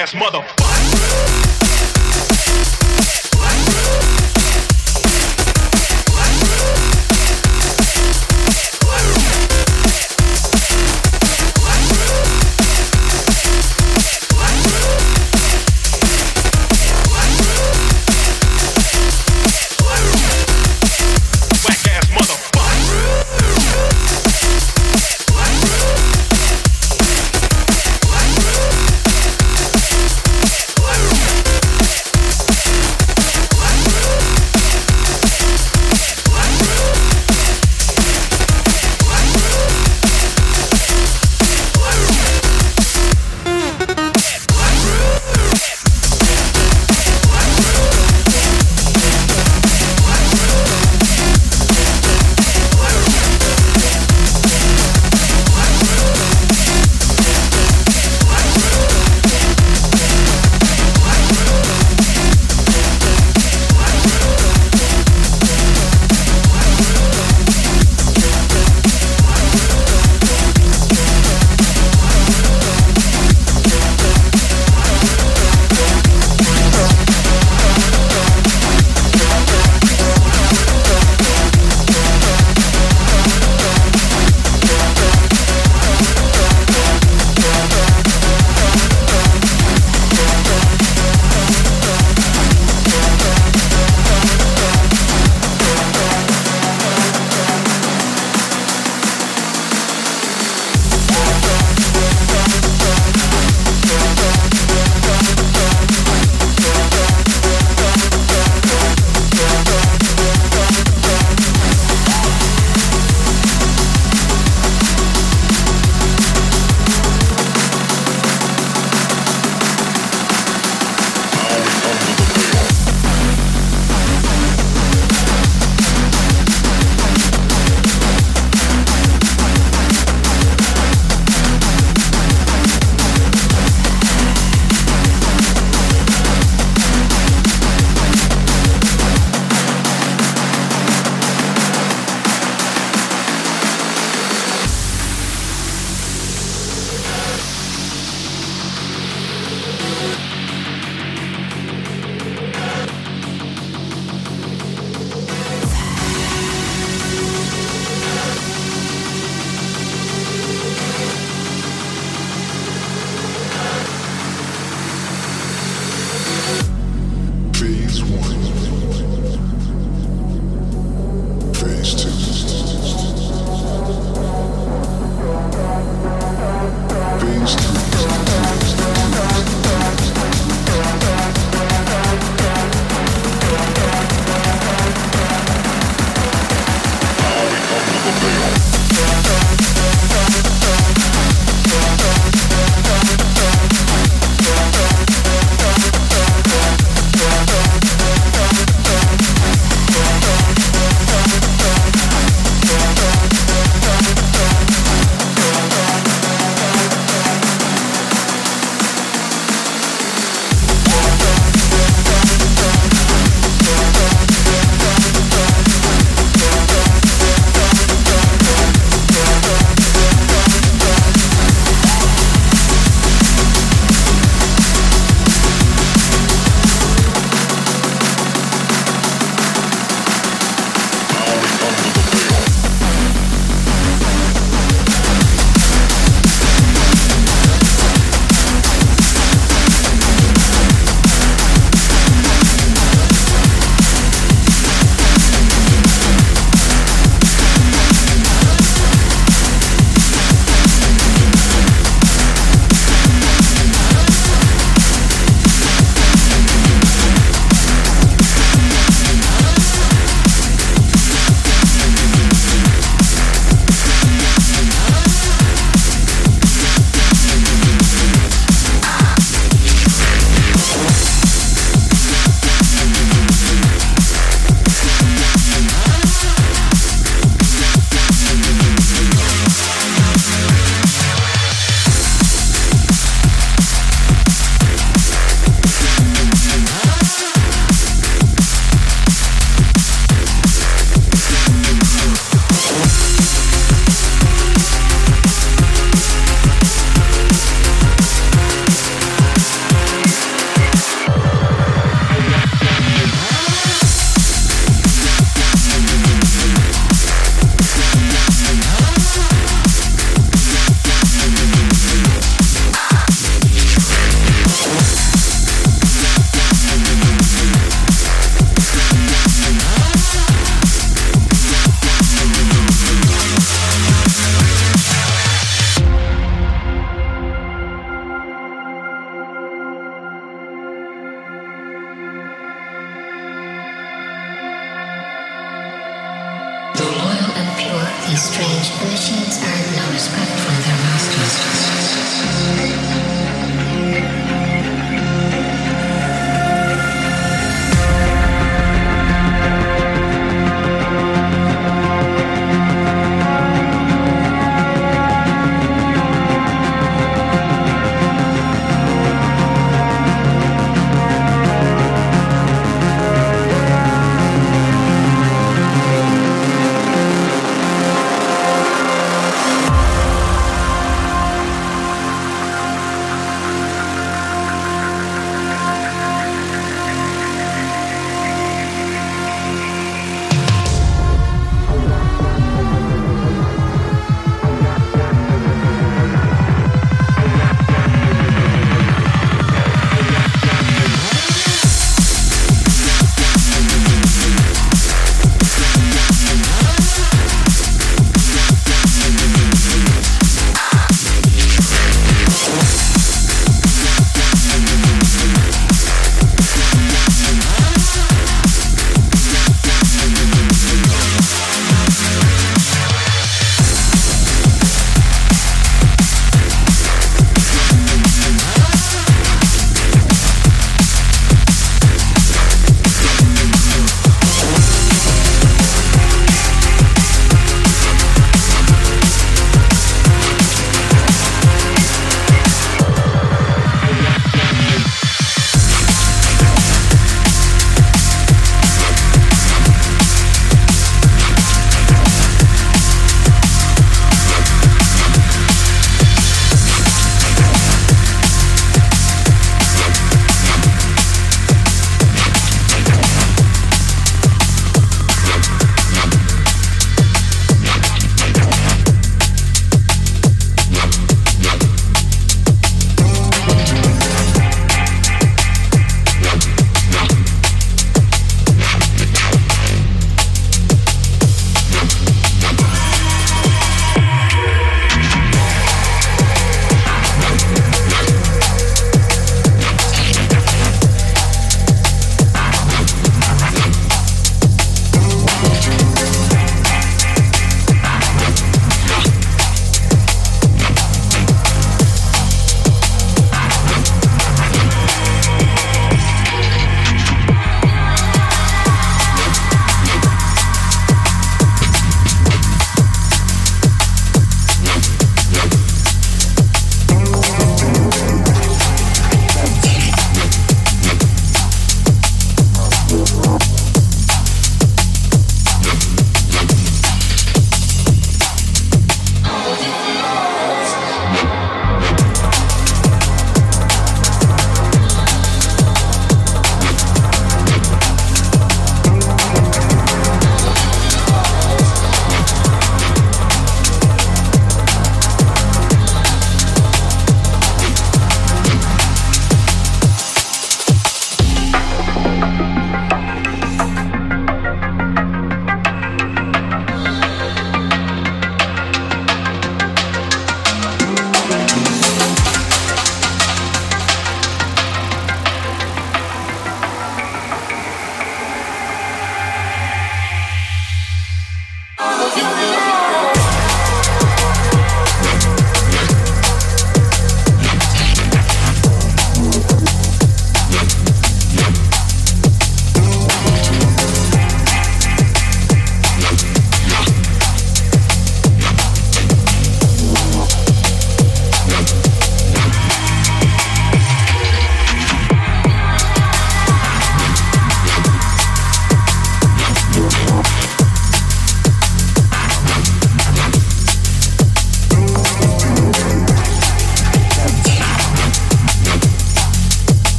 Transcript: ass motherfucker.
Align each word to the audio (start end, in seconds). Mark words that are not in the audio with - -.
ass 0.00 0.14
motherfucker. 0.14 0.79